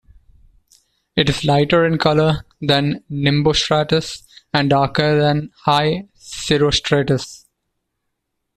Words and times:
It 1.15 1.29
is 1.29 1.43
lighter 1.45 1.85
in 1.85 1.99
color 1.99 2.43
than 2.59 3.03
nimbostratus 3.11 4.23
and 4.51 4.67
darker 4.67 5.19
than 5.19 5.51
high 5.65 6.07
cirrostratus. 6.17 7.45